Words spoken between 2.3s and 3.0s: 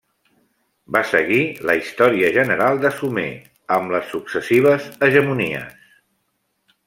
general de